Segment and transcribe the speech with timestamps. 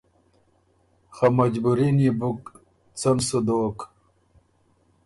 [1.15, 2.41] خه مجبوري نيې بُک
[2.99, 3.77] څۀ ن سُو دوک۔